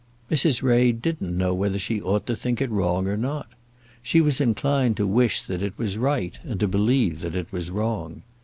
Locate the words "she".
1.77-2.01, 4.01-4.19